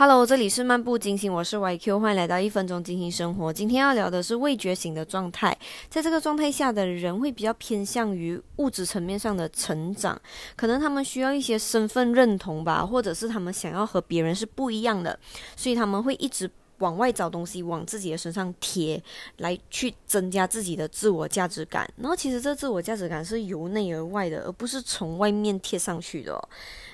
[0.00, 3.52] Hello，这里是漫步金星，我是 YQ，欢迎来到一分钟金星生活。
[3.52, 5.54] 今天要聊的是未觉醒的状态，
[5.90, 10.18] 在这个状态下的人会比较偏向于物质层面上的成长，
[10.56, 15.18] 可能他们需要一些身份认同吧，或者是他们想要和别人是不一样的，
[15.54, 16.50] 所以他们会一直。
[16.80, 19.02] 往外找东西，往自己的身上贴，
[19.38, 21.90] 来去增加自己的自我价值感。
[21.96, 26.48] 然后，其实这自我价值感是由内而外的，而不是从外面贴上去的。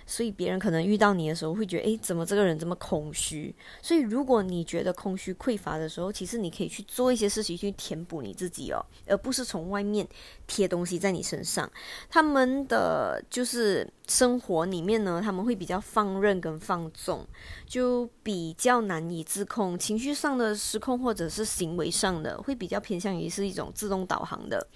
[0.09, 3.53] 所以，别人可能遇到你的时候，会觉得，诶，怎么这个人这么空虚？
[3.83, 10.07] 所以，如果你觉得空虚匮乏的时候，其实你可以去做一些事情去填补你自己哦，而不是从外面
[10.47, 11.69] 贴东西在你身上。
[12.09, 17.27] 他们的就是生活里面呢，他们会比较放任跟放纵，
[17.67, 19.76] 就比较难以自控。
[19.77, 24.67] 情绪上的失控，或者是行为上的，会比较偏向于是一种自动导航的，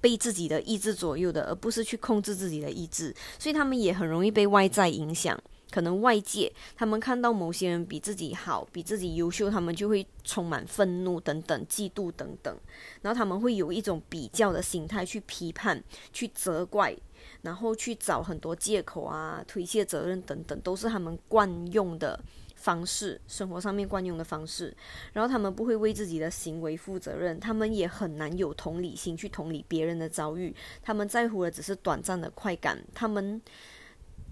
[0.00, 3.14] 被自己的意志左右的，而不是去控制自己的意志。
[3.38, 5.38] 所以他们也很容易被外在影响，
[5.70, 12.56] 可能外界他们看到某些人比自己好，比自己优秀，他们就会充满愤怒等等、嫉妒等等，
[13.02, 15.82] 然后他们会有一种比较的心态去批判、
[16.12, 16.96] 去责怪，
[17.42, 22.18] 然后去找很多借口啊、推卸责任等等，都是他们惯用的。
[22.56, 24.76] 方式，生活上面惯用的方式，
[25.12, 33.40] 然后他们不会为自己的行为负责任，他们也很难有同理心去同理别人的遭遇，他们在乎的只是短暂的快感，他们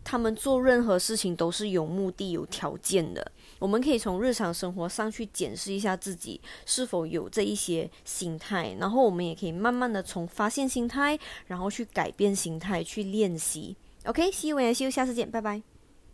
[0.02, 3.30] 他们做任何事情都是有目的、有条件的。
[3.58, 13.76] 我们可以从日常生活上去检视一下自己是否有这一些心态，然后我们也可以慢慢的从发现心态，然后去改变心态，去练习。
[14.04, 15.73] OK，See you and see you，下次见，拜拜。